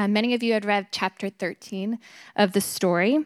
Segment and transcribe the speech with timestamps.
[0.00, 1.98] Uh, many of you had read chapter 13
[2.34, 3.22] of the story.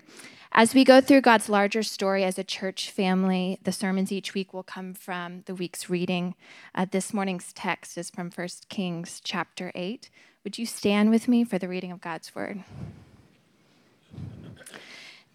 [0.50, 4.52] As we go through God's larger story as a church family, the sermons each week
[4.52, 6.34] will come from the week's reading.
[6.74, 10.10] Uh, this morning's text is from 1 Kings chapter 8.
[10.42, 12.64] Would you stand with me for the reading of God's word?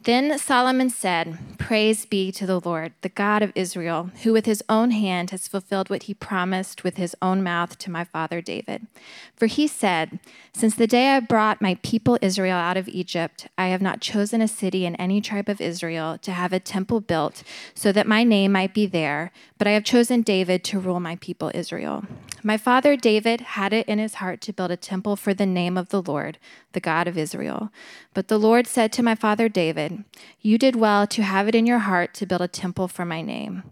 [0.04, 4.64] Then Solomon said, Praise be to the Lord, the God of Israel, who with his
[4.70, 8.88] own hand has fulfilled what he promised with his own mouth to my father David.
[9.36, 10.20] For he said,
[10.54, 14.42] Since the day I brought my people Israel out of Egypt, I have not chosen
[14.42, 17.44] a city in any tribe of Israel to have a temple built
[17.76, 21.18] so that my name might be there, but I have chosen David to rule my
[21.18, 22.06] people Israel.
[22.42, 25.78] My father David had it in his heart to build a temple for the name
[25.78, 26.38] of the Lord,
[26.72, 27.70] the God of Israel.
[28.14, 29.89] But the Lord said to my father David,
[30.42, 33.22] You did well to have it in your heart to build a temple for my
[33.22, 33.64] name.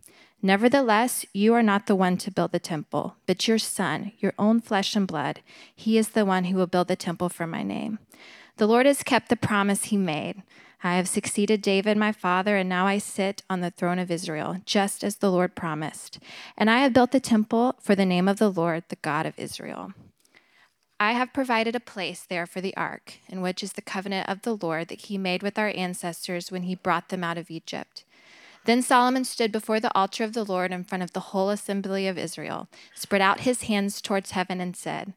[0.42, 4.62] Nevertheless, you are not the one to build the temple, but your son, your own
[4.62, 5.42] flesh and blood.
[5.76, 8.00] He is the one who will build the temple for my name.
[8.58, 10.44] The Lord has kept the promise he made.
[10.84, 14.58] I have succeeded David my father, and now I sit on the throne of Israel,
[14.64, 16.20] just as the Lord promised.
[16.56, 19.40] And I have built the temple for the name of the Lord, the God of
[19.40, 19.94] Israel.
[21.00, 24.42] I have provided a place there for the ark, in which is the covenant of
[24.42, 28.04] the Lord that he made with our ancestors when he brought them out of Egypt.
[28.66, 32.08] Then Solomon stood before the altar of the Lord in front of the whole assembly
[32.08, 35.14] of Israel, spread out his hands towards heaven, and said,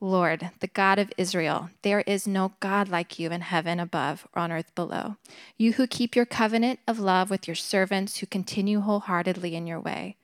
[0.00, 4.42] Lord, the God of Israel, there is no God like you in heaven above or
[4.42, 5.16] on earth below.
[5.56, 9.80] You who keep your covenant of love with your servants who continue wholeheartedly in your
[9.80, 10.16] way.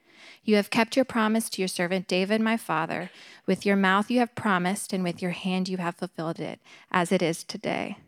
[0.44, 3.10] You have kept your promise to your servant David, my father.
[3.46, 6.60] With your mouth you have promised, and with your hand you have fulfilled it,
[6.90, 7.98] as it is today.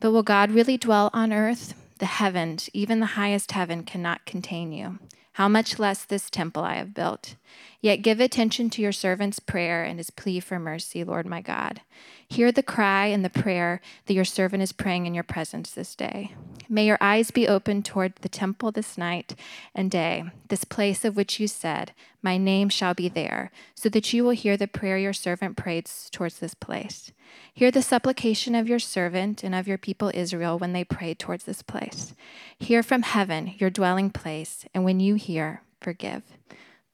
[0.00, 1.74] But will God really dwell on earth?
[1.98, 4.98] The heavens, even the highest heaven, cannot contain you.
[5.32, 7.34] How much less this temple I have built.
[7.80, 11.82] Yet give attention to your servant's prayer and his plea for mercy, Lord my God.
[12.26, 15.94] Hear the cry and the prayer that your servant is praying in your presence this
[15.94, 16.34] day.
[16.68, 19.34] May your eyes be open toward the temple this night
[19.74, 21.92] and day, this place of which you said,
[22.22, 26.08] My name shall be there, so that you will hear the prayer your servant prays
[26.10, 27.12] towards this place.
[27.52, 31.44] Hear the supplication of your servant and of your people Israel when they pray towards
[31.44, 32.14] this place.
[32.58, 36.22] Hear from heaven your dwelling place, and when you hear, forgive.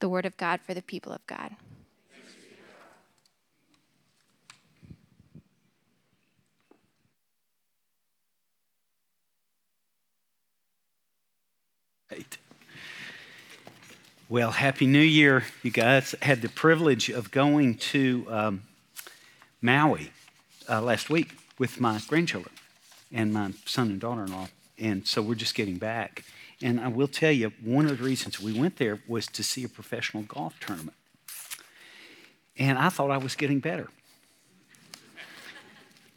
[0.01, 1.55] The word of God for the people of God.
[14.27, 16.15] Well, Happy New Year, you guys.
[16.21, 18.63] Had the privilege of going to um,
[19.61, 20.11] Maui
[20.69, 22.55] uh, last week with my grandchildren
[23.11, 24.47] and my son and daughter in law.
[24.79, 26.23] And so we're just getting back.
[26.63, 29.63] And I will tell you, one of the reasons we went there was to see
[29.63, 30.97] a professional golf tournament.
[32.57, 33.87] And I thought I was getting better.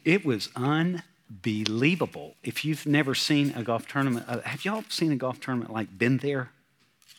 [0.03, 2.35] It was unbelievable.
[2.43, 5.97] If you've never seen a golf tournament, uh, have y'all seen a golf tournament like
[5.97, 6.51] been there?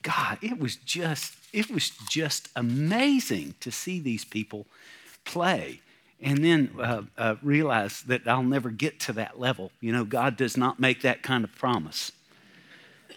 [0.02, 4.66] God, it was just it was just amazing to see these people
[5.24, 5.80] play
[6.20, 9.72] and then uh, uh, realize that I'll never get to that level.
[9.80, 12.12] You know, God does not make that kind of promise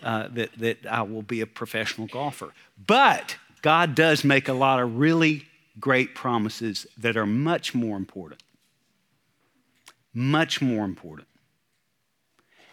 [0.03, 2.53] uh, that, that I will be a professional golfer.
[2.85, 5.45] But God does make a lot of really
[5.79, 8.41] great promises that are much more important.
[10.13, 11.27] Much more important.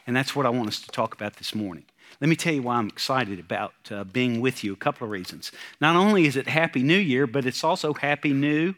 [0.07, 1.85] And that's what I want us to talk about this morning.
[2.21, 4.73] Let me tell you why I'm excited about uh, being with you.
[4.73, 5.53] A couple of reasons.
[5.81, 8.75] Not only is it Happy New Year, but it's also Happy New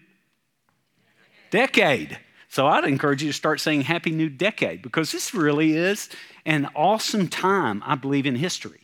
[1.50, 2.19] Decade.
[2.48, 6.09] So I'd encourage you to start saying Happy New Decade because this really is
[6.47, 8.81] an awesome time, I believe, in history.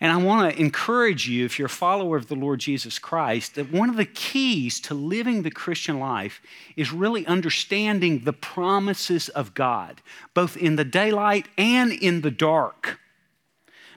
[0.00, 3.54] And I want to encourage you, if you're a follower of the Lord Jesus Christ,
[3.54, 6.42] that one of the keys to living the Christian life
[6.76, 10.02] is really understanding the promises of God,
[10.34, 12.98] both in the daylight and in the dark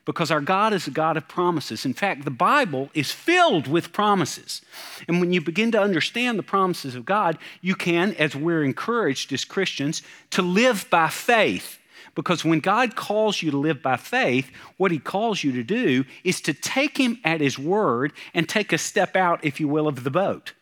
[0.07, 1.85] because our God is a God of promises.
[1.85, 4.61] In fact, the Bible is filled with promises.
[5.05, 9.33] And when you begin to understand the promises of God, you can, as we're encouraged
[9.33, 11.77] as Christians, to live by faith.
[12.15, 16.05] Because when God calls you to live by faith, what He calls you to do
[16.23, 19.89] is to take Him at His word and take a step out, if you will,
[19.89, 20.53] of the boat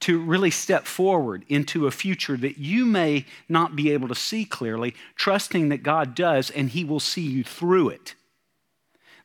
[0.00, 4.46] to really step forward into a future that you may not be able to see
[4.46, 8.14] clearly, trusting that God does and He will see you through it.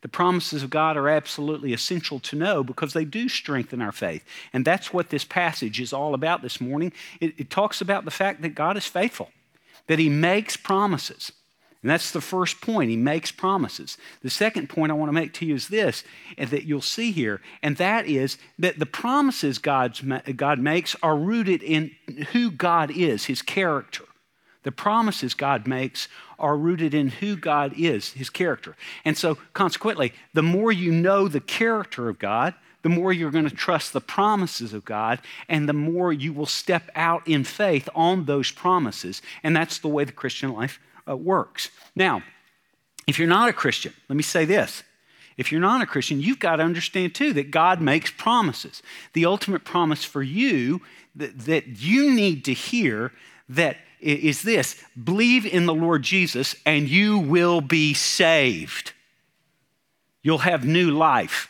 [0.06, 4.24] The promises of God are absolutely essential to know because they do strengthen our faith.
[4.54, 6.94] And that's what this passage is all about this morning.
[7.20, 9.32] It, it talks about the fact that God is faithful,
[9.88, 11.32] that He makes promises.
[11.82, 12.92] And that's the first point.
[12.92, 13.98] He makes promises.
[14.22, 16.04] The second point I want to make to you is this,
[16.38, 20.04] that you'll see here, and that is that the promises God's,
[20.36, 21.96] God makes are rooted in
[22.32, 24.04] who God is, his character.
[24.66, 26.08] The promises God makes
[26.40, 28.76] are rooted in who God is, his character.
[29.06, 33.48] And so, consequently, the more you know the character of God, the more you're going
[33.48, 37.88] to trust the promises of God, and the more you will step out in faith
[37.94, 39.22] on those promises.
[39.44, 41.70] And that's the way the Christian life uh, works.
[41.96, 42.24] Now,
[43.06, 44.82] if you're not a Christian, let me say this.
[45.38, 48.82] If you're not a Christian, you've got to understand too that God makes promises.
[49.14, 50.82] The ultimate promise for you
[51.16, 53.12] that, that you need to hear
[53.50, 58.94] that is this believe in the Lord Jesus and you will be saved.
[60.22, 61.50] You'll have new life.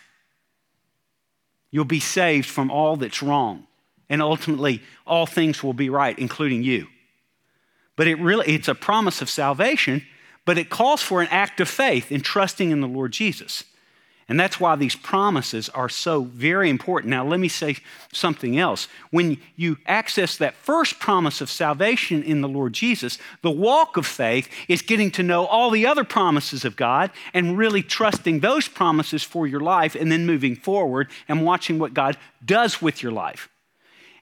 [1.71, 3.67] You'll be saved from all that's wrong.
[4.09, 6.87] And ultimately, all things will be right, including you.
[7.95, 10.05] But it really, it's a promise of salvation,
[10.45, 13.63] but it calls for an act of faith in trusting in the Lord Jesus.
[14.27, 17.11] And that's why these promises are so very important.
[17.11, 17.77] Now, let me say
[18.11, 18.87] something else.
[19.11, 24.07] When you access that first promise of salvation in the Lord Jesus, the walk of
[24.07, 28.67] faith is getting to know all the other promises of God and really trusting those
[28.67, 33.11] promises for your life and then moving forward and watching what God does with your
[33.11, 33.49] life.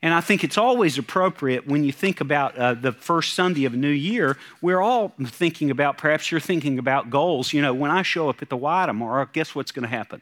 [0.04, 3.74] And I think it's always appropriate when you think about uh, the first Sunday of
[3.74, 7.54] a new year, we're all thinking about, perhaps you're thinking about goals.
[7.54, 10.22] You know, when I show up at the Y tomorrow, guess what's going to happen?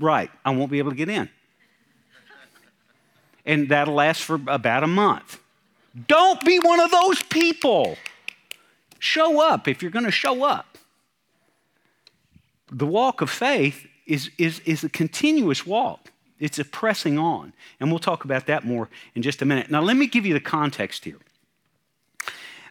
[0.00, 1.28] Right, I won't be able to get in.
[3.44, 5.38] And that'll last for about a month.
[6.08, 7.98] Don't be one of those people.
[9.00, 10.78] Show up if you're going to show up.
[12.72, 16.10] The walk of faith is, is, is a continuous walk.
[16.38, 17.52] It's a pressing on.
[17.80, 19.70] And we'll talk about that more in just a minute.
[19.70, 21.18] Now, let me give you the context here.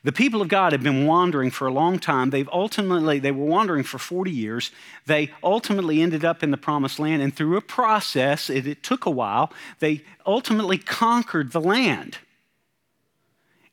[0.06, 2.30] The people of God have been wandering for a long time.
[2.30, 4.70] They've ultimately, they were wandering for 40 years.
[5.08, 9.08] They ultimately ended up in the promised land, and through a process, it, it took
[9.08, 12.20] a while, they ultimately conquered the land.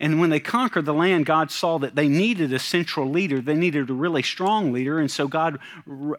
[0.02, 3.40] And when they conquered the land, God saw that they needed a central leader.
[3.40, 4.98] They needed a really strong leader.
[4.98, 5.60] And so God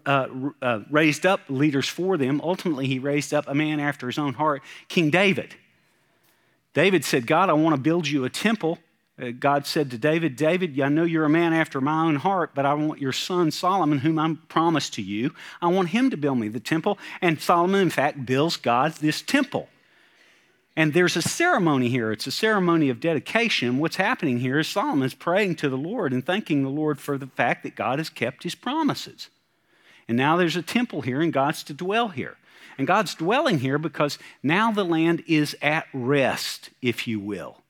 [0.05, 0.27] uh,
[0.61, 2.39] uh, raised up leaders for them.
[2.41, 5.55] Ultimately, He raised up a man after His own heart, King David.
[6.73, 8.79] David said, God, I want to build you a temple.
[9.21, 12.51] Uh, God said to David, David, I know you're a man after my own heart,
[12.55, 16.17] but I want your son Solomon, whom I promised to you, I want him to
[16.17, 16.97] build me the temple.
[17.21, 19.67] And Solomon, in fact, builds God this temple.
[20.75, 22.11] And there's a ceremony here.
[22.11, 23.77] It's a ceremony of dedication.
[23.77, 27.27] What's happening here is Solomon's praying to the Lord and thanking the Lord for the
[27.27, 29.29] fact that God has kept his promises.
[30.07, 32.37] And now there's a temple here, and God's to dwell here.
[32.77, 37.61] And God's dwelling here because now the land is at rest, if you will.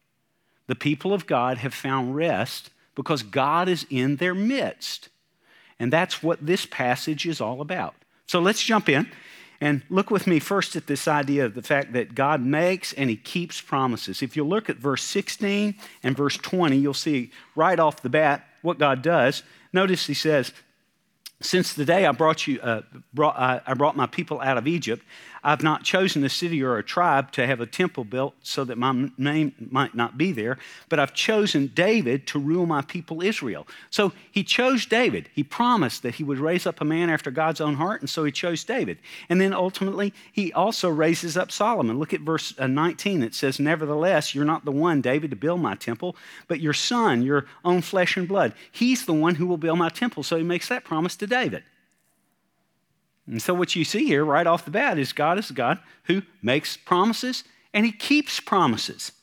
[0.67, 5.09] The people of God have found rest because God is in their midst.
[5.77, 7.95] And that's what this passage is all about.
[8.27, 9.11] So let's jump in.
[9.63, 13.09] And look with me first at this idea of the fact that God makes and
[13.09, 14.21] He keeps promises.
[14.21, 18.45] If you look at verse 16 and verse 20, you'll see right off the bat
[18.61, 19.41] what God does.
[19.71, 20.51] Notice He says,
[21.39, 22.81] Since the day I brought you, uh,
[23.13, 25.01] brought, I brought my people out of Egypt,
[25.43, 28.77] I've not chosen a city or a tribe to have a temple built so that
[28.77, 30.57] my name might not be there,
[30.87, 33.67] but I've chosen David to rule my people Israel.
[33.89, 35.29] So he chose David.
[35.33, 38.23] He promised that he would raise up a man after God's own heart, and so
[38.23, 38.97] he chose David.
[39.27, 41.99] And then ultimately, he also raises up Solomon.
[41.99, 43.23] Look at verse uh, 19.
[43.23, 46.15] It says, Nevertheless, you're not the one, David, to build my temple,
[46.47, 48.53] but your son, your own flesh and blood.
[48.71, 50.23] He's the one who will build my temple.
[50.23, 51.63] So he makes that promise to David.
[53.27, 55.79] And so, what you see here right off the bat is God is a God
[56.03, 59.13] who makes promises and he keeps promises.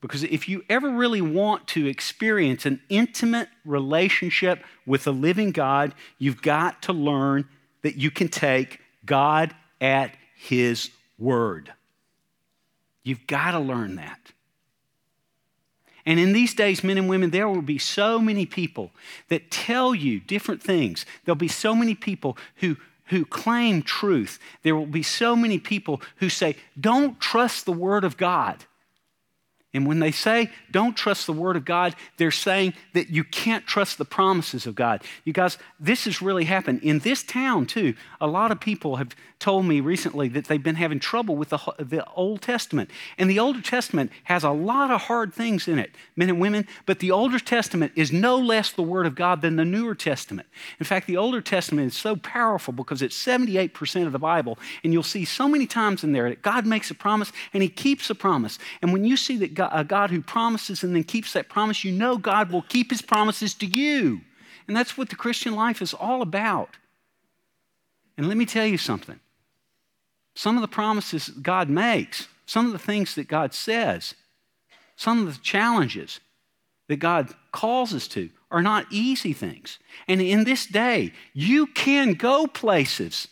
[0.00, 5.94] Because if you ever really want to experience an intimate relationship with the living God,
[6.18, 7.48] you've got to learn
[7.82, 11.72] that you can take God at his word.
[13.02, 14.32] You've got to learn that.
[16.06, 18.92] And in these days, men and women, there will be so many people
[19.28, 21.04] that tell you different things.
[21.24, 24.38] There'll be so many people who, who claim truth.
[24.62, 28.64] There will be so many people who say, don't trust the Word of God.
[29.76, 33.66] And when they say don't trust the Word of God, they're saying that you can't
[33.66, 35.04] trust the promises of God.
[35.24, 36.82] You guys, this has really happened.
[36.82, 40.76] In this town, too, a lot of people have told me recently that they've been
[40.76, 42.90] having trouble with the, the Old Testament.
[43.18, 46.66] And the Old Testament has a lot of hard things in it, men and women,
[46.86, 50.48] but the Older Testament is no less the Word of God than the Newer Testament.
[50.80, 54.58] In fact, the Older Testament is so powerful because it's 78% of the Bible.
[54.82, 57.68] And you'll see so many times in there that God makes a promise and He
[57.68, 58.58] keeps a promise.
[58.80, 61.84] And when you see that God a God who promises and then keeps that promise,
[61.84, 64.20] you know God will keep his promises to you.
[64.66, 66.76] And that's what the Christian life is all about.
[68.16, 69.20] And let me tell you something
[70.34, 74.14] some of the promises God makes, some of the things that God says,
[74.96, 76.20] some of the challenges
[76.88, 79.78] that God calls us to are not easy things.
[80.06, 83.28] And in this day, you can go places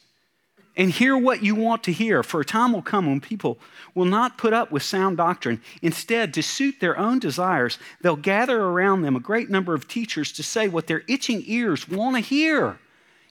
[0.77, 2.23] and hear what you want to hear.
[2.23, 3.59] For a time will come when people
[3.95, 5.61] will not put up with sound doctrine.
[5.83, 10.33] Instead, to suit their own desires, they'll gather around them a great number of teachers
[10.33, 12.79] to say what their itching ears want to hear.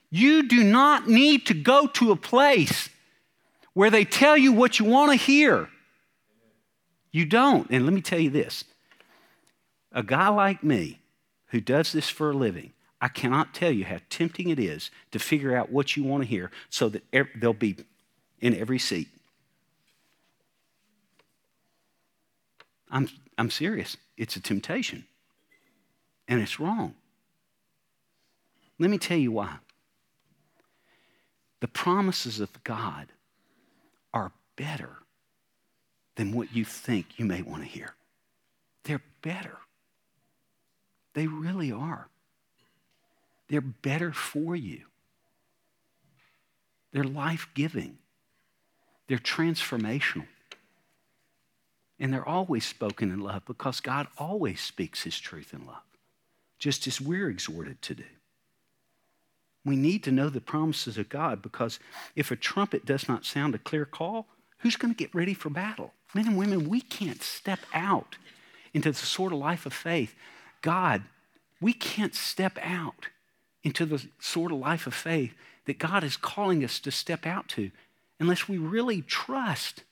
[0.09, 2.89] You do not need to go to a place
[3.73, 5.69] where they tell you what you want to hear.
[7.11, 7.69] You don't.
[7.69, 8.63] And let me tell you this
[9.91, 10.99] a guy like me
[11.47, 12.72] who does this for a living,
[13.03, 16.29] I cannot tell you how tempting it is to figure out what you want to
[16.29, 17.03] hear so that
[17.35, 17.75] they'll be
[18.39, 19.09] in every seat.
[22.89, 23.97] I'm, I'm serious.
[24.15, 25.03] It's a temptation.
[26.29, 26.95] And it's wrong.
[28.79, 29.57] Let me tell you why.
[31.59, 33.07] The promises of God
[34.13, 34.99] are better
[36.15, 37.95] than what you think you may want to hear.
[38.85, 39.57] They're better.
[41.15, 42.07] They really are.
[43.53, 44.85] They're better for you.
[46.91, 47.99] They're life giving.
[49.07, 50.25] They're transformational.
[51.99, 55.83] And they're always spoken in love because God always speaks His truth in love,
[56.57, 58.05] just as we're exhorted to do.
[59.63, 61.77] We need to know the promises of God because
[62.15, 64.25] if a trumpet does not sound a clear call,
[64.61, 65.93] who's going to get ready for battle?
[66.15, 68.15] Men and women, we can't step out
[68.73, 70.15] into the sort of life of faith.
[70.63, 71.03] God,
[71.61, 73.09] we can't step out
[73.63, 75.33] into the sort of life of faith
[75.65, 77.71] that God is calling us to step out to
[78.19, 79.83] unless we really trust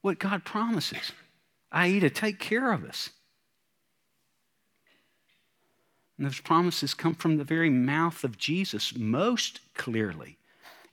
[0.00, 1.12] what God promises,
[1.72, 3.10] i.e., to take care of us.
[6.16, 10.38] And those promises come from the very mouth of Jesus most clearly.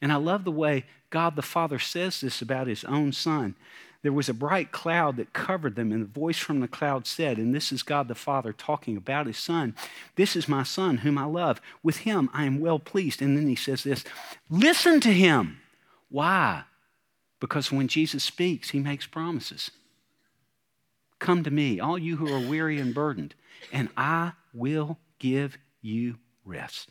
[0.02, 3.56] And I love the way God the Father says this about his own Son.
[4.04, 7.38] There was a bright cloud that covered them, and the voice from the cloud said,
[7.38, 9.76] and this is God the Father talking about his Son,
[10.16, 11.62] This is my Son whom I love.
[11.82, 13.22] With him I am well pleased.
[13.22, 14.04] And then he says this
[14.50, 15.62] Listen to him.
[16.10, 16.64] Why?
[17.40, 19.72] Because when Jesus speaks, he makes promises.
[21.20, 23.36] Come to me, all you who are weary and burdened,
[23.72, 26.90] and I will give you rest.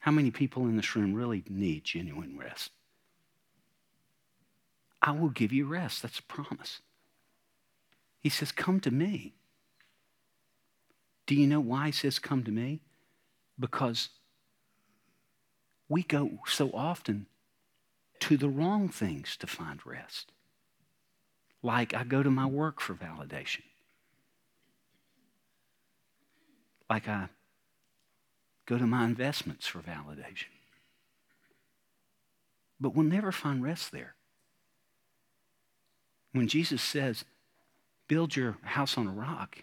[0.00, 2.70] How many people in this room really need genuine rest?
[5.04, 6.00] I will give you rest.
[6.00, 6.80] That's a promise.
[8.20, 9.34] He says, Come to me.
[11.26, 12.80] Do you know why he says, Come to me?
[13.60, 14.08] Because
[15.90, 17.26] we go so often
[18.20, 20.32] to the wrong things to find rest.
[21.62, 23.62] Like I go to my work for validation.
[26.88, 27.28] Like I
[28.64, 30.48] go to my investments for validation.
[32.80, 34.14] But we'll never find rest there.
[36.34, 37.24] When Jesus says,
[38.08, 39.58] build your house on a rock,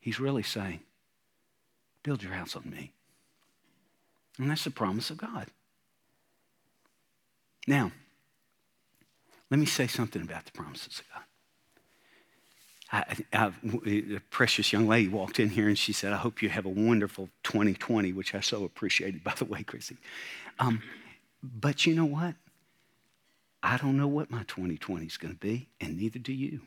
[0.00, 0.80] he's really saying,
[2.02, 2.90] build your house on me.
[4.36, 5.46] And that's the promise of God.
[7.68, 7.92] Now,
[9.50, 11.22] let me say something about the promises of God.
[12.92, 13.52] I, I,
[14.16, 16.70] a precious young lady walked in here and she said, I hope you have a
[16.70, 19.96] wonderful 2020, which I so appreciated, by the way, Chrissy.
[20.58, 20.82] Um,
[21.40, 22.34] but you know what?
[23.62, 26.60] I don't know what my 2020 is going to be, and neither do you.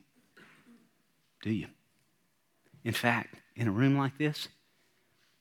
[1.41, 1.67] Do you?
[2.83, 4.47] In fact, in a room like this,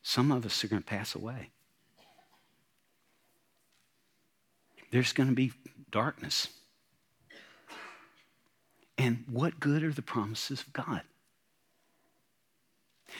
[0.02, 1.50] some of us are going to pass away.
[4.90, 5.52] There's going to be
[5.90, 6.49] darkness.
[8.99, 11.02] And what good are the promises of God?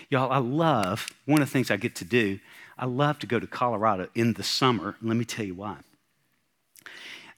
[0.09, 2.41] Y'all, I love, one of the things I get to do,
[2.79, 4.97] I love to go to Colorado in the summer.
[5.03, 5.79] Let me tell you why.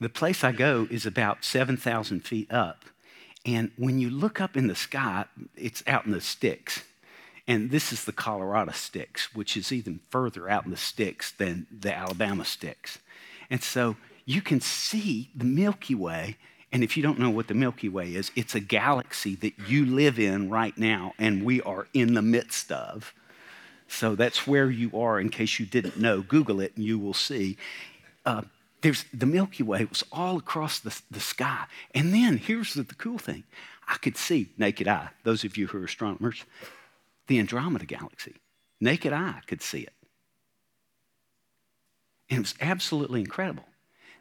[0.01, 2.85] The place I go is about 7,000 feet up.
[3.47, 6.85] And when you look up in the sky, it's out in the sticks.
[7.47, 11.67] And this is the Colorado sticks, which is even further out in the sticks than
[11.71, 12.99] the Alabama sticks.
[13.51, 16.37] And so you can see the Milky Way
[16.75, 19.87] and if you don't know what the Milky Way is, it's a galaxy that you
[19.87, 23.15] live in right now, and we are in the midst of.
[23.87, 26.21] So that's where you are, in case you didn't know.
[26.21, 27.57] Google it, and you will see.
[28.27, 28.43] Uh,
[28.85, 31.65] there's the Milky Way was all across the, the sky.
[31.95, 33.45] And then here's the, the cool thing
[33.89, 36.45] I could see, naked eye, those of you who are astronomers,
[37.27, 38.35] the Andromeda galaxy.
[38.81, 39.95] Naked eye could see it.
[42.29, 43.65] And it was absolutely incredible.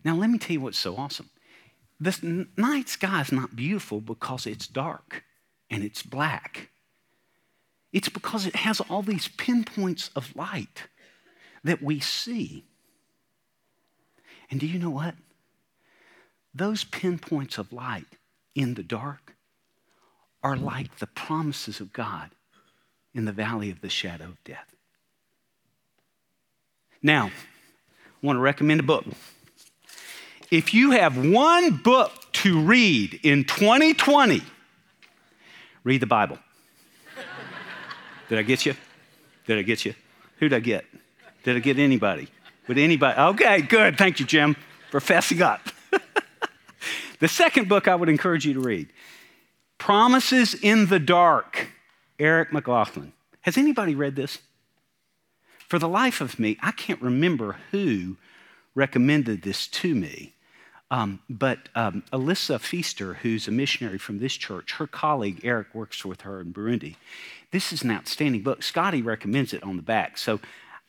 [0.06, 1.30] Now, let me tell you what's so awesome
[2.00, 5.24] the night sky is not beautiful because it's dark
[5.70, 6.70] and it's black.
[7.92, 10.84] It's because it has all these pinpoints of light
[11.64, 12.66] that we see.
[14.54, 15.16] And do you know what?
[16.54, 18.06] Those pinpoints of light
[18.54, 19.34] in the dark
[20.44, 22.30] are like the promises of God
[23.16, 24.76] in the valley of the shadow of death.
[27.02, 27.32] Now, I
[28.22, 29.06] want to recommend a book.
[30.52, 34.44] If you have one book to read in 2020,
[35.84, 36.38] read the Bible.
[38.30, 38.76] Did I get you?
[39.48, 39.96] Did I get you?
[40.38, 40.86] Who did I get?
[41.44, 42.28] Did I get anybody?
[42.68, 43.20] Would anybody?
[43.20, 43.98] Okay, good.
[43.98, 44.56] Thank you, Jim,
[44.90, 45.62] for fessing up.
[47.20, 48.90] the second book I would encourage you to read
[49.78, 51.68] Promises in the Dark,
[52.20, 53.12] Eric McLaughlin.
[53.42, 54.40] Has anybody read this?
[55.68, 58.16] For the life of me, I can't remember who
[58.76, 60.34] recommended this to me.
[60.90, 66.06] Um, but um, Alyssa Feaster, who's a missionary from this church, her colleague Eric works
[66.06, 66.96] with her in Burundi.
[67.52, 68.62] This is an outstanding book.
[68.62, 70.18] Scotty recommends it on the back.
[70.18, 70.40] So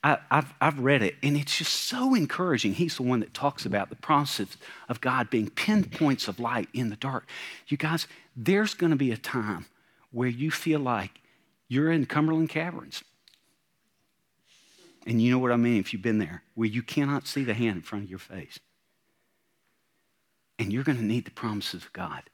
[0.05, 2.75] I, have I've read it, and it's just so encouraging.
[2.75, 6.91] He's the one that talks about the promises of God being pinpoints of light in
[6.91, 7.27] the dark.
[7.69, 8.07] You guys,
[8.37, 9.65] there's going to be a time
[10.13, 11.23] where you feel like
[11.69, 13.03] you're in Cumberland Caverns.
[15.07, 17.55] And you know what I mean if you've been there, where you cannot see the
[17.55, 18.59] hand in front of your face.
[20.59, 22.25] And you're going to need the promises of God,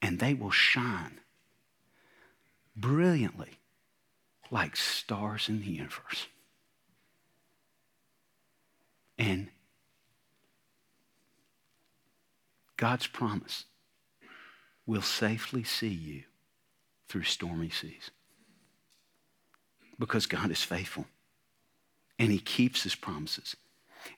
[0.00, 1.18] and they will shine
[2.76, 3.58] brilliantly
[4.52, 6.28] like stars in the universe.
[9.18, 9.48] And
[12.76, 13.64] God's promise
[14.86, 16.22] will safely see you
[17.08, 18.10] through stormy seas
[19.98, 21.06] because God is faithful
[22.18, 23.56] and He keeps His promises.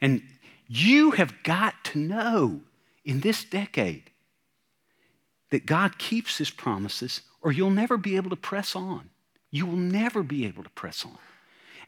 [0.00, 0.23] And
[0.66, 2.61] you have got to know
[3.04, 4.11] in this decade
[5.50, 9.11] that God keeps His promises, or you'll never be able to press on.
[9.50, 11.19] You will never be able to press on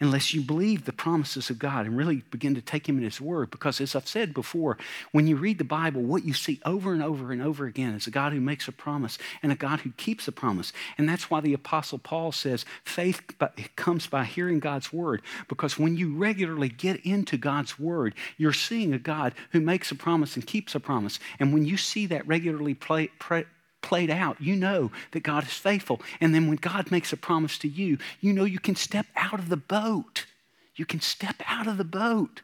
[0.03, 3.21] unless you believe the promises of God and really begin to take Him in His
[3.21, 3.53] Word.
[3.53, 4.77] Because, as I've said before,
[5.13, 8.09] when you read the Bible, what you see over and over and over again is
[8.09, 10.73] a God who makes a promise and a God who keeps a promise.
[10.99, 13.23] And that's why the Apostle Paul says faith
[13.77, 15.23] comes by hearing God's Word.
[15.49, 19.95] Because when you regularly get into God's Word, you're seeing a God who makes a
[19.95, 21.21] promise and keeps a promise.
[21.39, 23.45] And when you see that regularly play, play
[23.83, 26.01] played out, you know that God is faithful.
[26.21, 29.39] And then when God makes a promise to you, you know you can step out
[29.39, 30.27] of the boat.
[30.77, 32.43] You can step out of the boat.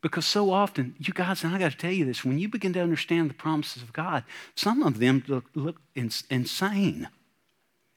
[0.00, 2.72] Because so often, you guys, and I got to tell you this, when you begin
[2.74, 4.22] to understand the promises of God,
[4.54, 7.08] some of them look, look insane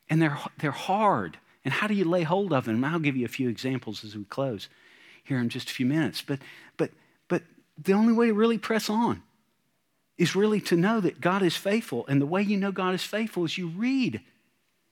[0.10, 1.38] and they're, they're hard.
[1.64, 2.84] And how do you lay hold of them?
[2.84, 4.68] I'll give you a few examples as we close
[5.24, 6.24] here in just a few minutes.
[6.24, 6.40] But,
[6.76, 6.90] but,
[7.28, 7.44] but
[7.78, 9.22] the only way to really press on
[10.22, 12.06] is really to know that God is faithful.
[12.06, 14.22] And the way you know God is faithful is you read.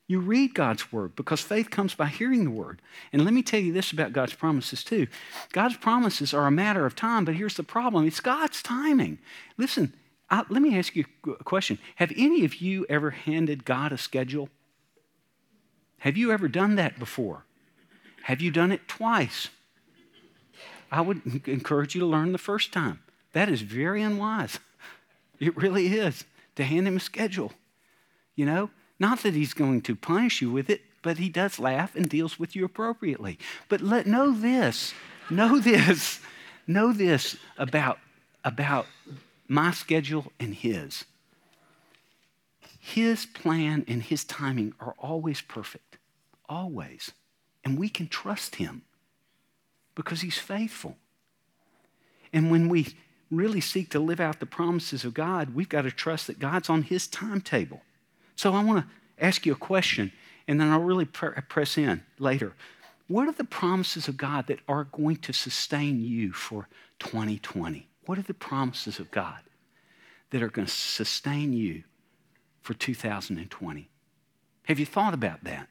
[0.08, 2.82] You read God's word because faith comes by hearing the word.
[3.14, 5.06] And let me tell you this about God's promises, too.
[5.52, 9.20] God's promises are a matter of time, but here's the problem it's God's timing.
[9.56, 9.94] Listen,
[10.32, 11.78] I, let me ask you a question.
[11.98, 14.50] Have any of you ever handed God a schedule?
[16.00, 17.46] Have you ever done that before?
[18.24, 19.50] Have you done it twice?
[20.92, 23.00] I would encourage you to learn the first time.
[23.34, 24.58] That is very unwise.
[25.40, 26.26] It really is
[26.56, 27.54] to hand him a schedule.
[28.36, 31.96] You know, not that he's going to punish you with it, but he does laugh
[31.96, 33.40] and deals with you appropriately.
[33.70, 34.94] But let know this,
[35.30, 36.20] know this,
[36.68, 38.00] know this about,
[38.44, 38.86] about
[39.48, 41.06] my schedule and his.
[42.80, 45.98] His plan and his timing are always perfect,
[46.48, 47.12] always.
[47.64, 48.84] And we can trust him
[49.96, 50.98] because he's faithful.
[52.32, 52.96] And when we
[53.32, 56.70] really seek to live out the promises of God, we've got to trust that God's
[56.70, 57.82] on His timetable.
[58.36, 60.12] So I want to ask you a question,
[60.48, 62.54] and then I'll really press in later.
[63.08, 66.68] What are the promises of God that are going to sustain you for
[67.00, 67.88] 2020?
[68.06, 69.40] What are the promises of God
[70.32, 71.84] that are going to sustain you
[72.62, 73.90] for 2020?
[74.64, 75.68] Have you thought about that?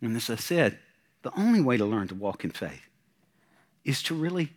[0.00, 0.78] And as I said,
[1.22, 2.88] the only way to learn to walk in faith
[3.84, 4.52] is to really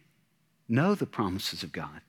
[0.67, 2.01] know the promises of God.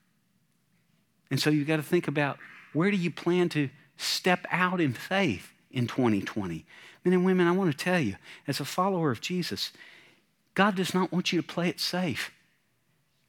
[1.31, 2.37] And so you've got to think about
[2.73, 6.65] where do you plan to step out in faith in 2020?
[7.03, 8.15] Men and women, I want to tell you,
[8.47, 9.71] as a follower of Jesus,
[10.53, 12.31] God does not want you to play it safe.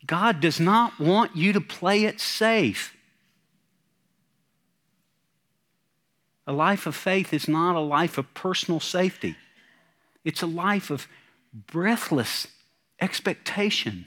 [0.07, 2.97] God does not want you to play it safe.
[6.47, 9.37] A life of faith is not a life of personal safety.
[10.25, 11.09] It's a life of
[11.53, 12.47] breathless
[13.01, 14.07] expectation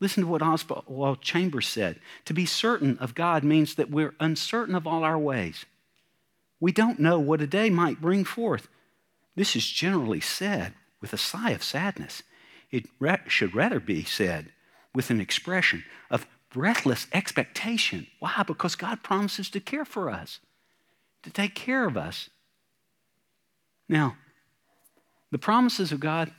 [0.00, 2.00] Listen to what Oswald Chambers said.
[2.24, 5.66] To be certain of God means that we're uncertain of all our ways.
[6.58, 8.68] We don't know what a day might bring forth.
[9.36, 12.22] This is generally said with a sigh of sadness.
[12.70, 12.86] It
[13.26, 14.52] should rather be said
[14.94, 18.06] with an expression of breathless expectation.
[18.20, 18.42] Why?
[18.46, 20.40] Because God promises to care for us,
[21.22, 22.30] to take care of us.
[23.88, 24.16] Now,
[25.30, 26.32] the promises of God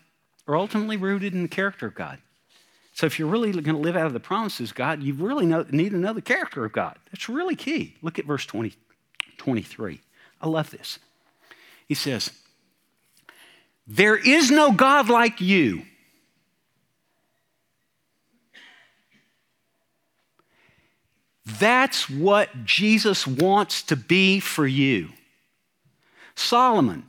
[0.48, 2.20] are ultimately rooted in the character of God.
[2.94, 5.46] So if you're really going to live out of the promises of God, you really
[5.46, 6.98] know, need to know the character of God.
[7.12, 7.96] That's really key.
[8.02, 8.74] Look at verse 20,
[9.38, 10.02] 23.
[10.42, 11.00] I love this.
[11.88, 12.32] He says,
[13.88, 15.84] There is no God like you.
[21.46, 25.10] That's what Jesus wants to be for you.
[26.36, 27.04] Solomon,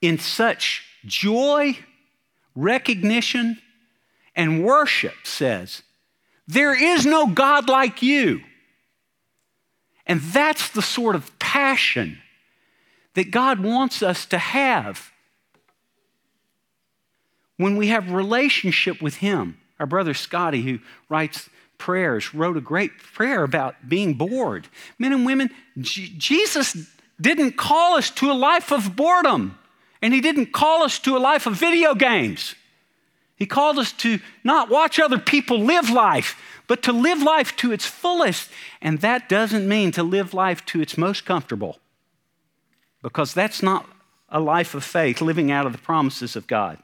[0.00, 1.78] in such joy,
[2.54, 3.58] recognition,
[4.34, 5.82] and worship says,
[6.46, 8.40] There is no God like you.
[10.06, 12.18] And that's the sort of passion
[13.14, 15.12] that God wants us to have
[17.56, 19.58] when we have relationship with Him.
[19.78, 24.68] Our brother Scotty, who writes prayers, wrote a great prayer about being bored.
[24.98, 26.76] Men and women, Jesus
[27.20, 29.58] didn't call us to a life of boredom,
[30.02, 32.54] and He didn't call us to a life of video games.
[33.36, 36.36] He called us to not watch other people live life,
[36.66, 38.50] but to live life to its fullest.
[38.80, 41.78] And that doesn't mean to live life to its most comfortable,
[43.02, 43.88] because that's not
[44.28, 46.78] a life of faith, living out of the promises of God.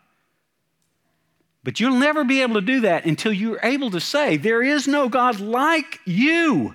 [1.65, 4.89] But you'll never be able to do that until you're able to say, There is
[4.89, 6.75] no God like you.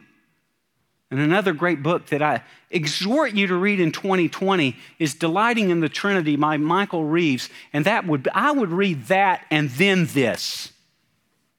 [1.13, 5.79] And another great book that I exhort you to read in 2020 is Delighting in
[5.79, 7.49] the Trinity by Michael Reeves.
[7.71, 10.71] And that would I would read that and then this.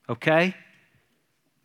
[0.08, 0.56] Okay?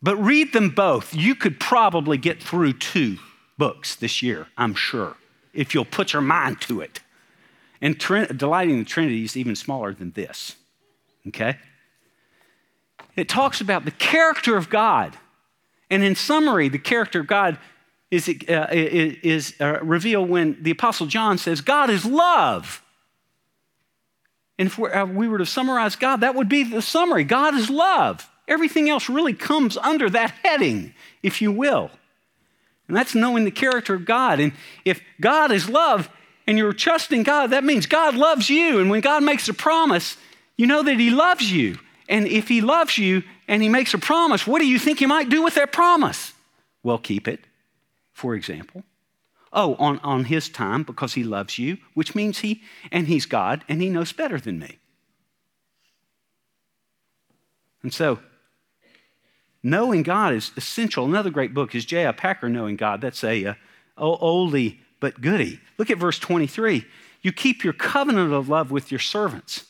[0.00, 1.16] But read them both.
[1.16, 3.18] You could probably get through two
[3.58, 5.16] books this year, I'm sure,
[5.52, 7.00] if you'll put your mind to it.
[7.80, 10.54] And Delighting in the Trinity is even smaller than this.
[11.26, 11.58] Okay?
[13.16, 15.16] It talks about the character of God.
[15.90, 17.58] And in summary, the character of God
[18.10, 22.82] is, uh, is uh, revealed when the Apostle John says, God is love.
[24.58, 27.70] And if uh, we were to summarize God, that would be the summary God is
[27.70, 28.28] love.
[28.48, 30.92] Everything else really comes under that heading,
[31.22, 31.90] if you will.
[32.88, 34.40] And that's knowing the character of God.
[34.40, 34.52] And
[34.84, 36.10] if God is love
[36.48, 38.80] and you're trusting God, that means God loves you.
[38.80, 40.16] And when God makes a promise,
[40.56, 41.78] you know that He loves you.
[42.08, 45.06] And if He loves you and He makes a promise, what do you think He
[45.06, 46.32] might do with that promise?
[46.82, 47.44] Well, keep it
[48.20, 48.84] for example.
[49.50, 53.64] Oh, on, on his time because he loves you, which means he, and he's God,
[53.66, 54.78] and he knows better than me.
[57.82, 58.20] And so,
[59.62, 61.06] knowing God is essential.
[61.06, 62.12] Another great book is J.I.
[62.12, 63.00] Packer, Knowing God.
[63.00, 63.54] That's a, uh,
[63.96, 65.58] a oldie but goodie.
[65.78, 66.84] Look at verse 23.
[67.22, 69.64] You keep your covenant of love with your servants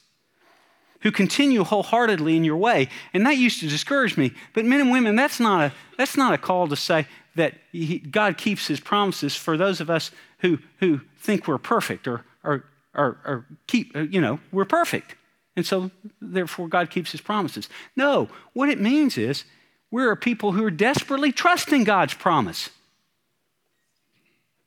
[1.03, 2.89] who continue wholeheartedly in your way.
[3.15, 4.33] And that used to discourage me.
[4.53, 7.99] But men and women, that's not a, that's not a call to say, that he,
[7.99, 12.65] God keeps his promises for those of us who, who think we're perfect or, or,
[12.95, 15.15] or, or keep, you know, we're perfect.
[15.57, 15.91] And so,
[16.21, 17.69] therefore, God keeps his promises.
[17.97, 19.45] No, what it means is
[19.91, 22.71] we're a people who are desperately trusting God's promise.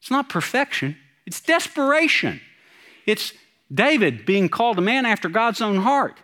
[0.02, 2.42] It's not perfection, it's desperation.
[3.06, 3.34] It's
[3.74, 6.18] David being called a man after God's own heart.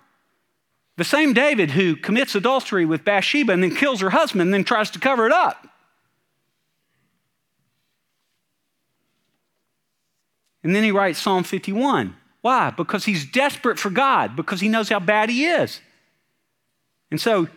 [0.97, 4.65] The same David who commits adultery with Bathsheba and then kills her husband and then
[4.65, 5.68] tries to cover it up.
[10.63, 12.15] And then he writes Psalm 51.
[12.41, 12.69] Why?
[12.71, 15.81] Because he's desperate for God, because he knows how bad he is.
[17.11, 17.47] And so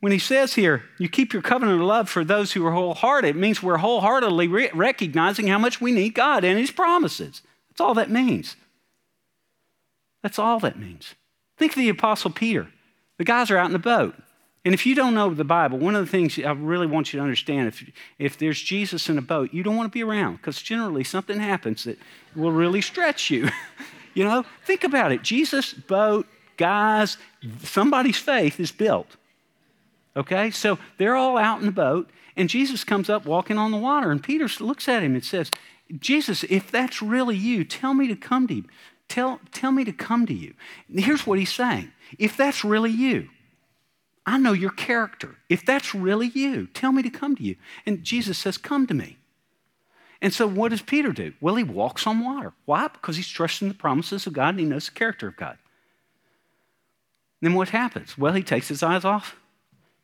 [0.00, 3.36] when he says here, you keep your covenant of love for those who are wholehearted,
[3.36, 7.42] it means we're wholeheartedly re- recognizing how much we need God and his promises.
[7.68, 8.56] That's all that means.
[10.22, 11.14] That's all that means.
[11.56, 12.68] Think of the Apostle Peter.
[13.18, 14.14] The guys are out in the boat.
[14.68, 17.20] And if you don't know the Bible, one of the things I really want you
[17.20, 20.36] to understand if, if there's Jesus in a boat, you don't want to be around
[20.36, 21.98] because generally something happens that
[22.36, 23.48] will really stretch you.
[24.14, 25.22] you know, think about it.
[25.22, 26.26] Jesus' boat,
[26.58, 27.16] guys,
[27.62, 29.16] somebody's faith is built.
[30.14, 30.50] Okay?
[30.50, 34.10] So they're all out in the boat, and Jesus comes up walking on the water,
[34.10, 35.50] and Peter looks at him and says,
[35.98, 38.64] Jesus, if that's really you, tell me to come to you.
[39.08, 40.52] Tell, tell me to come to you.
[40.92, 41.90] here's what he's saying.
[42.18, 43.30] If that's really you,
[44.28, 45.36] I know your character.
[45.48, 47.56] If that's really you, tell me to come to you.
[47.86, 49.16] And Jesus says, Come to me.
[50.20, 51.32] And so what does Peter do?
[51.40, 52.52] Well, he walks on water.
[52.66, 52.88] Why?
[52.88, 55.56] Because he's trusting the promises of God and he knows the character of God.
[57.40, 58.18] Then what happens?
[58.18, 59.36] Well, he takes his eyes off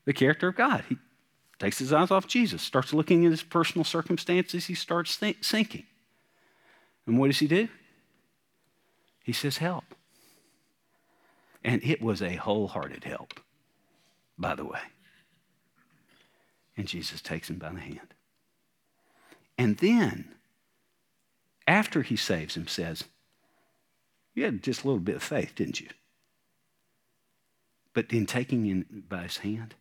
[0.07, 0.85] the character of God.
[0.89, 0.97] He
[1.59, 5.85] takes his eyes off Jesus, starts looking at his personal circumstances, he starts sinking.
[7.07, 7.69] And what does he do?
[9.23, 9.85] He says, Help.
[11.63, 13.41] And it was a wholehearted help,
[14.38, 14.81] by the way.
[16.77, 18.14] And Jesus takes him by the hand.
[19.57, 20.35] And then,
[21.66, 23.05] after he saves him, says,
[24.35, 25.88] You had just a little bit of faith, didn't you?
[27.92, 29.77] But in taking him by his hand,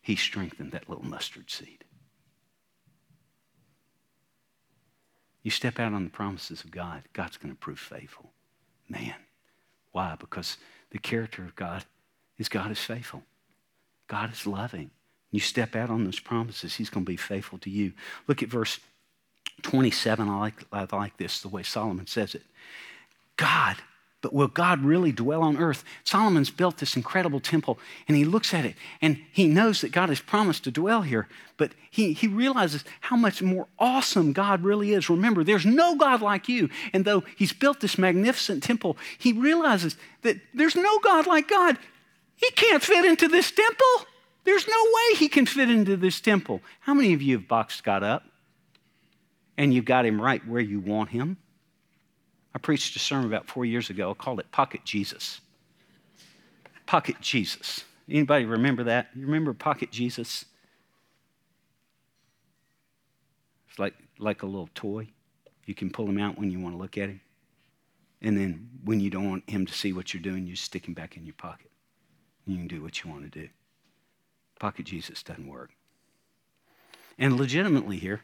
[0.00, 1.84] he strengthened that little mustard seed.
[5.44, 8.32] You step out on the promises of God, God's going to prove faithful.
[8.88, 9.14] Man.
[9.92, 10.16] Why?
[10.18, 10.56] Because
[10.90, 11.84] the character of God
[12.38, 13.22] is God is faithful.
[14.12, 14.90] God is loving.
[15.30, 17.94] You step out on those promises, He's going to be faithful to you.
[18.28, 18.78] Look at verse
[19.62, 20.28] 27.
[20.28, 22.42] I like, I like this, the way Solomon says it.
[23.38, 23.78] God
[24.22, 25.84] but will God really dwell on earth?
[26.04, 30.08] Solomon's built this incredible temple and he looks at it and he knows that God
[30.08, 34.92] has promised to dwell here, but he, he realizes how much more awesome God really
[34.92, 35.10] is.
[35.10, 36.70] Remember, there's no God like you.
[36.92, 41.76] And though he's built this magnificent temple, he realizes that there's no God like God.
[42.42, 44.06] He can't fit into this temple.
[44.42, 46.60] There's no way he can fit into this temple.
[46.80, 48.24] How many of you have boxed God up
[49.56, 51.36] and you've got him right where you want him?
[52.52, 54.10] I preached a sermon about four years ago.
[54.10, 55.40] I called it Pocket Jesus.
[56.84, 57.84] Pocket Jesus.
[58.10, 59.10] Anybody remember that?
[59.14, 60.44] You remember Pocket Jesus?
[63.70, 65.06] It's like, like a little toy.
[65.64, 67.20] You can pull him out when you want to look at him.
[68.20, 70.94] And then when you don't want him to see what you're doing, you stick him
[70.94, 71.71] back in your pocket.
[72.46, 73.48] You can do what you want to do.
[74.58, 75.70] Pocket Jesus doesn't work.
[77.18, 78.22] And legitimately here,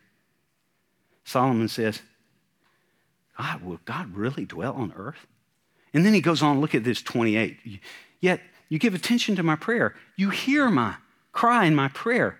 [1.24, 2.02] Solomon says,
[3.36, 5.26] God, will God really dwell on earth?
[5.94, 7.80] And then he goes on, look at this 28.
[8.20, 9.94] Yet you give attention to my prayer.
[10.16, 10.96] You hear my
[11.32, 12.38] cry and my prayer.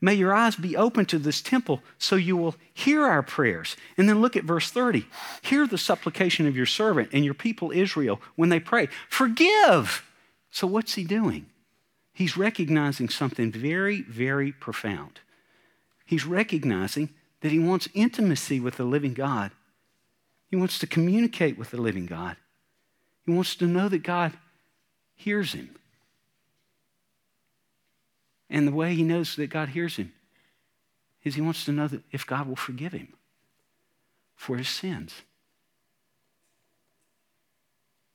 [0.00, 3.76] May your eyes be open to this temple so you will hear our prayers.
[3.96, 5.06] And then look at verse 30.
[5.42, 8.88] Hear the supplication of your servant and your people Israel when they pray.
[9.08, 10.04] Forgive.
[10.50, 11.46] So what's he doing?
[12.12, 15.20] He's recognizing something very, very profound.
[16.06, 19.50] He's recognizing that he wants intimacy with the living God
[20.48, 22.36] he wants to communicate with the living God.
[23.24, 24.32] He wants to know that God
[25.14, 25.74] hears him.
[28.48, 30.12] And the way he knows that God hears him
[31.24, 33.08] is he wants to know that if God will forgive him
[34.36, 35.22] for his sins.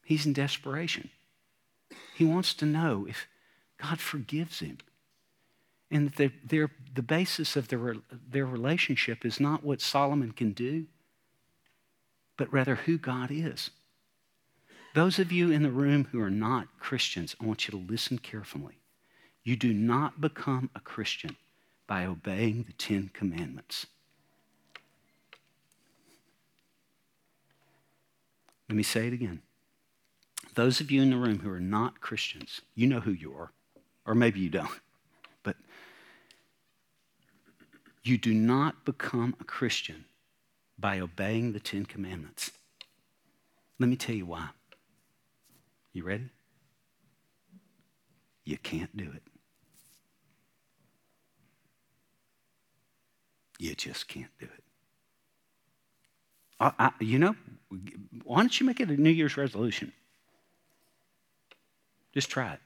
[0.06, 1.10] He's in desperation.
[2.16, 3.28] He wants to know if
[3.82, 4.78] God forgives him.
[5.90, 7.96] And that the basis of their,
[8.30, 10.86] their relationship is not what Solomon can do
[12.42, 13.70] but rather who God is.
[14.96, 18.18] Those of you in the room who are not Christians, I want you to listen
[18.18, 18.80] carefully.
[19.44, 21.36] You do not become a Christian
[21.86, 23.86] by obeying the Ten Commandments.
[28.68, 29.44] Let me say it again.
[30.54, 33.52] Those of you in the room who are not Christians, you know who you are,
[34.06, 34.80] or maybe you don't,
[35.44, 35.56] but
[38.04, 40.06] you do not become a Christian
[40.78, 42.52] by obeying the Ten Commandments.
[43.80, 44.50] Let me tell you why.
[45.94, 46.30] You ready?
[48.44, 49.24] You can't do it.
[53.60, 54.64] You just can't do it.
[56.60, 57.36] I, I, you know,
[58.24, 59.94] why don't you make it a New Year's resolution?
[62.14, 62.60] Just try it.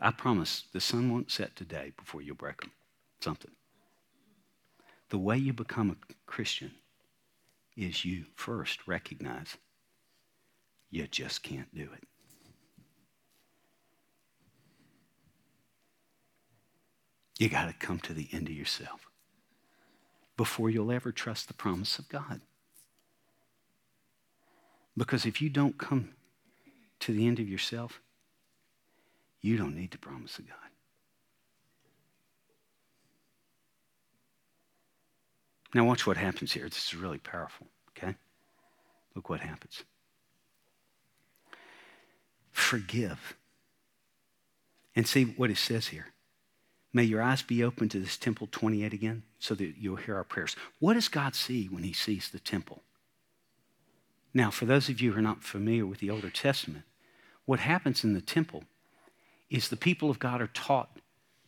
[0.00, 2.72] I promise the sun won't set today before you break them.
[3.20, 3.52] Something.
[5.10, 6.72] The way you become a Christian
[7.76, 9.56] is you first recognize
[10.90, 12.04] you just can't do it.
[17.38, 19.08] You got to come to the end of yourself
[20.36, 22.40] before you'll ever trust the promise of God.
[24.96, 26.10] Because if you don't come
[27.02, 28.00] to the end of yourself,
[29.40, 30.56] you don't need the promise of God.
[35.74, 36.64] Now, watch what happens here.
[36.64, 38.14] This is really powerful, okay?
[39.14, 39.82] Look what happens.
[42.52, 43.36] Forgive.
[44.94, 46.08] And see what it says here.
[46.92, 50.24] May your eyes be open to this temple 28 again so that you'll hear our
[50.24, 50.54] prayers.
[50.78, 52.82] What does God see when he sees the temple?
[54.34, 56.84] Now, for those of you who are not familiar with the Older Testament,
[57.52, 58.64] what happens in the temple
[59.50, 61.00] is the people of God are taught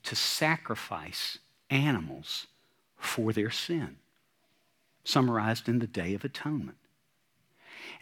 [0.02, 1.38] to sacrifice
[1.70, 2.46] animals
[2.98, 3.96] for their sin
[5.02, 6.76] summarized in the Day of Atonement.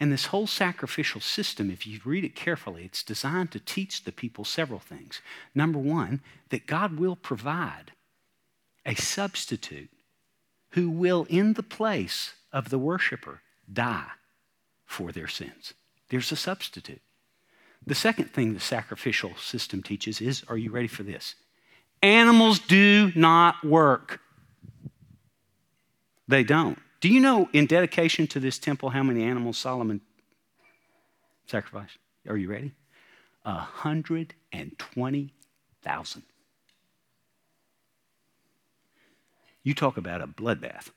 [0.01, 4.11] And this whole sacrificial system, if you read it carefully, it's designed to teach the
[4.11, 5.21] people several things.
[5.55, 7.93] Number one, that God will provide
[8.85, 9.91] a substitute
[10.71, 13.39] who will, in the place of the worshiper,
[13.71, 14.11] die
[14.85, 15.73] for their sins.
[16.09, 16.99] There's a substitute.
[17.85, 21.35] The second thing the sacrificial system teaches is are you ready for this?
[22.01, 24.19] Animals do not work.
[26.27, 26.79] They don't.
[27.01, 29.99] Do you know in dedication to this temple how many animals Solomon
[31.45, 31.97] sacrificed?
[32.27, 32.71] Are you ready?
[33.43, 36.23] 120,000.
[39.63, 40.91] You talk about a bloodbath.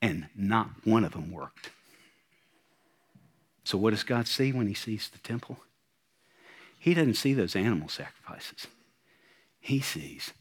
[0.00, 1.70] And not one of them worked.
[3.64, 5.58] So, what does God see when He sees the temple?
[6.78, 8.66] He doesn't see those animal sacrifices,
[9.60, 10.32] He sees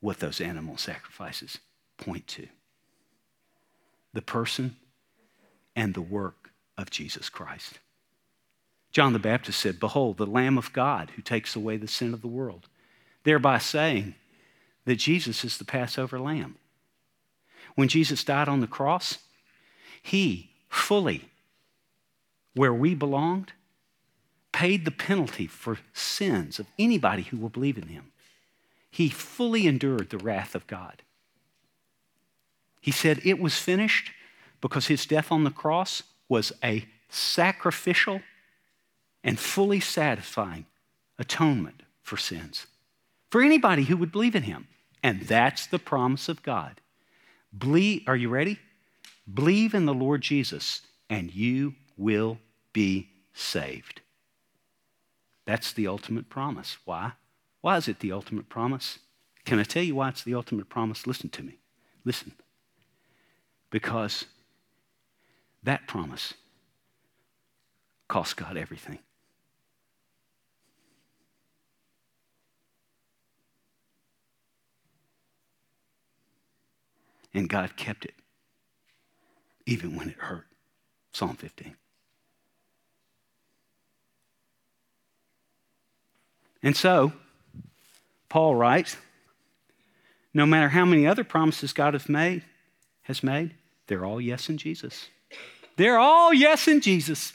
[0.00, 1.58] what those animal sacrifices
[1.96, 2.46] point to
[4.12, 4.76] the person
[5.74, 7.78] and the work of Jesus Christ.
[8.90, 12.22] John the Baptist said, Behold, the Lamb of God who takes away the sin of
[12.22, 12.68] the world,
[13.24, 14.14] thereby saying
[14.86, 16.56] that Jesus is the Passover lamb.
[17.74, 19.18] When Jesus died on the cross,
[20.02, 21.28] he fully,
[22.58, 23.52] where we belonged,
[24.50, 28.10] paid the penalty for sins of anybody who will believe in him.
[28.90, 31.02] He fully endured the wrath of God.
[32.80, 34.10] He said it was finished
[34.60, 38.22] because his death on the cross was a sacrificial
[39.22, 40.66] and fully satisfying
[41.16, 42.66] atonement for sins
[43.30, 44.66] for anybody who would believe in him.
[45.00, 46.80] And that's the promise of God.
[47.56, 48.58] Believe, are you ready?
[49.32, 52.38] Believe in the Lord Jesus and you will
[52.78, 54.02] be saved.
[55.46, 56.76] That's the ultimate promise.
[56.84, 57.14] Why?
[57.60, 59.00] Why is it the ultimate promise?
[59.44, 61.04] Can I tell you why it's the ultimate promise?
[61.04, 61.58] Listen to me.
[62.04, 62.34] Listen.
[63.70, 64.26] Because
[65.64, 66.34] that promise
[68.06, 69.00] cost God everything.
[77.34, 78.14] And God kept it,
[79.66, 80.46] even when it hurt.
[81.12, 81.74] Psalm 15.
[86.62, 87.12] And so,
[88.28, 88.96] Paul writes,
[90.34, 92.42] no matter how many other promises God has made,
[93.02, 93.54] has made,
[93.86, 95.08] they're all yes in Jesus.
[95.76, 97.32] They're all yes in Jesus.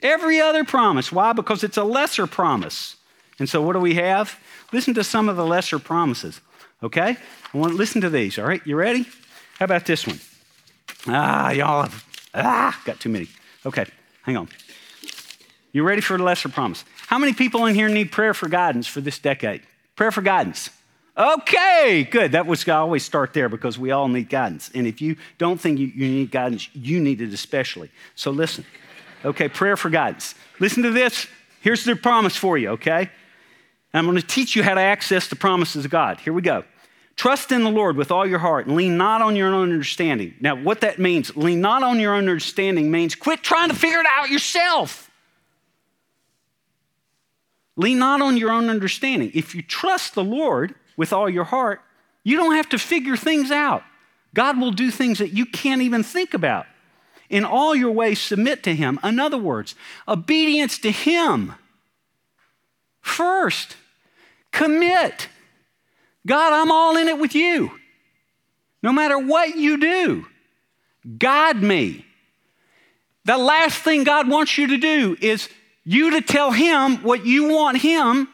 [0.00, 1.10] Every other promise.
[1.10, 1.32] Why?
[1.32, 2.96] Because it's a lesser promise.
[3.38, 4.38] And so what do we have?
[4.72, 6.40] Listen to some of the lesser promises.
[6.82, 7.16] Okay?
[7.52, 8.38] I want to listen to these.
[8.38, 8.64] All right?
[8.66, 9.06] You ready?
[9.58, 10.20] How about this one?
[11.06, 12.04] Ah, y'all have
[12.34, 13.28] ah, got too many.
[13.66, 13.86] Okay,
[14.22, 14.48] hang on.
[15.72, 16.84] You ready for the lesser promise?
[17.08, 19.62] How many people in here need prayer for guidance for this decade?
[19.96, 20.68] Prayer for guidance.
[21.16, 22.32] Okay, good.
[22.32, 24.70] That was I always start there because we all need guidance.
[24.74, 27.90] And if you don't think you, you need guidance, you need it especially.
[28.14, 28.66] So listen.
[29.24, 30.34] Okay, prayer for guidance.
[30.60, 31.26] Listen to this.
[31.62, 33.08] Here's the promise for you, okay?
[33.94, 36.20] I'm going to teach you how to access the promises of God.
[36.20, 36.62] Here we go.
[37.16, 40.34] Trust in the Lord with all your heart and lean not on your own understanding.
[40.40, 43.98] Now, what that means, lean not on your own understanding, means quit trying to figure
[43.98, 45.07] it out yourself.
[47.78, 49.30] Lean not on your own understanding.
[49.32, 51.80] If you trust the Lord, with all your heart,
[52.24, 53.84] you don't have to figure things out.
[54.34, 56.66] God will do things that you can't even think about.
[57.30, 58.98] In all your ways, submit to Him.
[59.02, 59.74] In other words,
[60.06, 61.54] obedience to Him.
[63.00, 63.76] First,
[64.50, 65.28] commit.
[66.26, 67.70] God, I'm all in it with you.
[68.82, 70.26] No matter what you do,
[71.16, 72.04] guide me.
[73.24, 75.48] The last thing God wants you to do is
[75.88, 78.28] you to tell Him what you want Him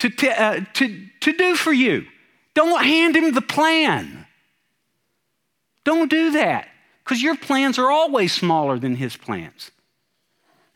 [0.00, 2.06] to, t- uh, to, to do for you.
[2.54, 4.26] Don't hand him the plan.
[5.84, 6.68] Don't do that
[7.04, 9.70] because your plans are always smaller than his plans.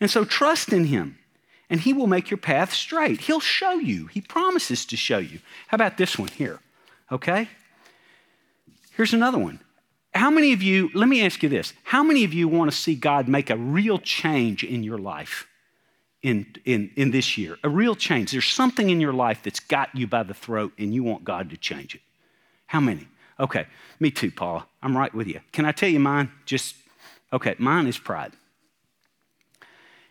[0.00, 1.18] And so trust in him
[1.68, 3.22] and he will make your path straight.
[3.22, 5.40] He'll show you, he promises to show you.
[5.68, 6.60] How about this one here?
[7.10, 7.48] Okay?
[8.96, 9.60] Here's another one.
[10.14, 12.76] How many of you, let me ask you this, how many of you want to
[12.76, 15.46] see God make a real change in your life?
[16.24, 18.32] in, in, in this year, a real change.
[18.32, 21.50] There's something in your life that's got you by the throat and you want God
[21.50, 22.00] to change it.
[22.66, 23.06] How many?
[23.38, 23.66] Okay,
[24.00, 24.66] me too, Paula.
[24.82, 25.40] I'm right with you.
[25.52, 26.32] Can I tell you mine?
[26.46, 26.76] Just,
[27.30, 28.32] okay, mine is pride.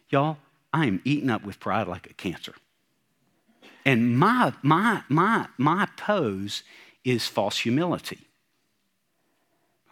[0.10, 0.38] Y'all,
[0.72, 2.54] I am eaten up with pride like a cancer.
[3.84, 6.62] And my, my, my, my pose
[7.04, 8.20] is false humility.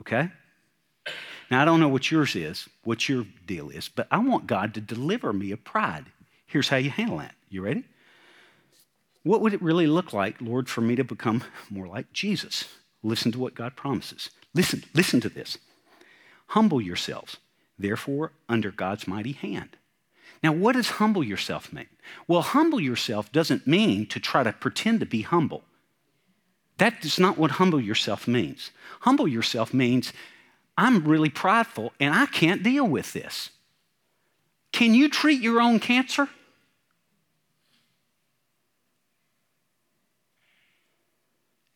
[0.02, 0.30] Okay?
[1.50, 4.74] Now, I don't know what yours is, what your deal is, but I want God
[4.74, 6.06] to deliver me of pride.
[6.46, 7.36] Here's how you handle that.
[7.50, 7.84] You ready?
[9.24, 12.68] What would it really look like, Lord, for me to become more like Jesus?
[13.04, 14.30] Listen to what God promises.
[14.54, 15.58] Listen, listen to this.
[16.48, 17.38] Humble yourselves,
[17.78, 19.78] therefore, under God's mighty hand.
[20.44, 21.88] Now, what does humble yourself mean?
[22.28, 25.64] Well, humble yourself doesn't mean to try to pretend to be humble.
[26.82, 28.72] That is not what humble yourself means.
[29.02, 30.14] Humble yourself means
[30.76, 33.52] I'm really prideful and I can't deal with this.
[34.72, 36.28] Can you treat your own cancer?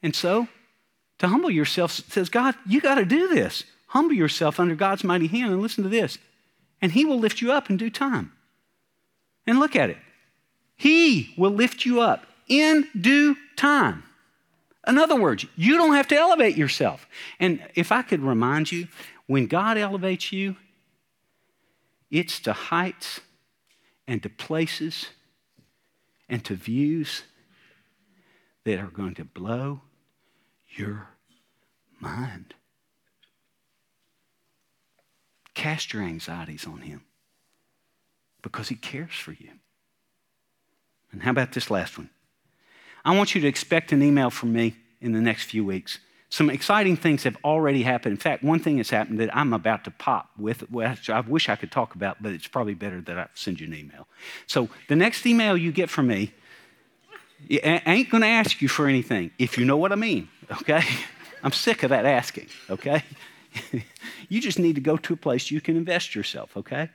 [0.01, 0.47] And so,
[1.19, 3.63] to humble yourself says, God, you got to do this.
[3.89, 6.17] Humble yourself under God's mighty hand and listen to this.
[6.81, 8.31] And He will lift you up in due time.
[9.45, 9.97] And look at it.
[10.75, 14.01] He will lift you up in due time.
[14.87, 17.07] In other words, you don't have to elevate yourself.
[17.39, 18.87] And if I could remind you,
[19.27, 20.55] when God elevates you,
[22.11, 23.21] it's to heights
[24.07, 25.07] and to places
[26.29, 27.23] and to views
[28.63, 29.81] that are going to blow
[30.69, 31.09] your
[31.99, 32.53] mind.
[35.53, 37.03] Cast your anxieties on Him
[38.41, 39.51] because He cares for you.
[41.11, 42.09] And how about this last one?
[43.05, 45.99] I want you to expect an email from me in the next few weeks.
[46.29, 48.13] Some exciting things have already happened.
[48.13, 51.47] In fact, one thing has happened that I'm about to pop with, which I wish
[51.47, 54.07] I could talk about, but it's probably better that I send you an email.
[54.47, 56.33] So the next email you get from me,
[57.49, 60.81] I ain't going to ask you for anything, if you know what I mean, okay?
[61.43, 63.03] I'm sick of that asking, okay?
[64.29, 66.89] you just need to go to a place you can invest yourself, okay?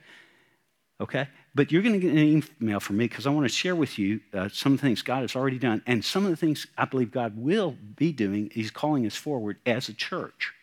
[0.99, 1.27] Okay?
[1.53, 3.99] But you're going to get an email from me because I want to share with
[3.99, 7.11] you uh, some things God has already done and some of the things I believe
[7.11, 8.49] God will be doing.
[8.53, 10.53] He's calling us forward as a church.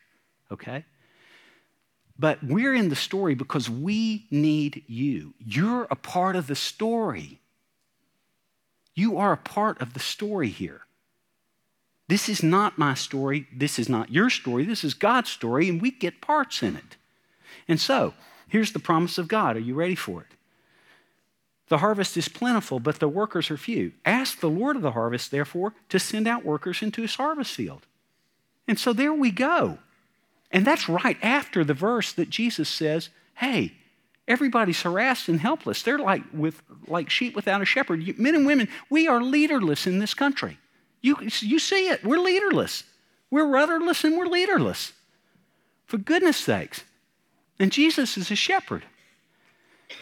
[0.51, 0.85] Okay?
[2.19, 5.35] But we're in the story because we need you.
[5.39, 7.39] You're a part of the story.
[8.95, 10.83] You are a part of the story here.
[12.09, 13.47] This is not my story.
[13.55, 14.65] This is not your story.
[14.65, 16.97] This is God's story, and we get parts in it.
[17.69, 18.15] And so,
[18.49, 19.57] here's the promise of God.
[19.57, 20.38] Are you ready for it?
[21.69, 23.93] The harvest is plentiful, but the workers are few.
[24.05, 27.87] Ask the Lord of the harvest, therefore, to send out workers into his harvest field.
[28.67, 29.79] And so there we go.
[30.51, 33.75] And that's right after the verse that Jesus says, hey,
[34.27, 35.83] everybody's harassed and helpless.
[35.83, 38.19] They're like, with, like sheep without a shepherd.
[38.19, 40.59] Men and women, we are leaderless in this country.
[41.03, 42.03] You, you see it.
[42.03, 42.85] We're leaderless.
[43.31, 44.93] We're rudderless and we're leaderless.
[45.87, 46.83] For goodness sakes.
[47.59, 48.85] And Jesus is a shepherd.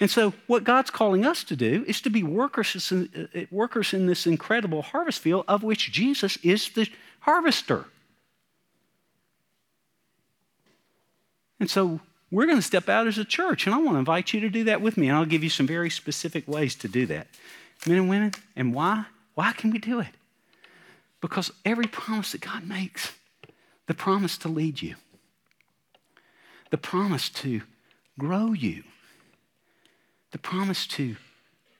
[0.01, 3.95] And so, what God's calling us to do is to be workers in, uh, workers
[3.95, 6.89] in this incredible harvest field of which Jesus is the
[7.21, 7.87] harvester.
[11.61, 14.33] And so, we're going to step out as a church, and I want to invite
[14.33, 16.89] you to do that with me, and I'll give you some very specific ways to
[16.89, 17.29] do that.
[17.87, 19.07] Men and women, and why?
[19.35, 20.09] Why can we do it?
[21.21, 23.13] Because every promise that God makes,
[23.87, 24.97] the promise to lead you,
[26.71, 27.63] the promise to
[28.19, 28.83] grow you,
[30.37, 31.17] the promise to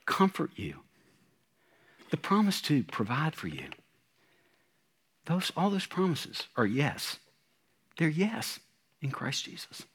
[0.07, 0.77] comfort you,
[2.09, 3.65] the promise to provide for you.
[5.27, 7.19] Those, all those promises are yes.
[7.99, 8.59] They're yes
[8.99, 9.85] in Christ Jesus.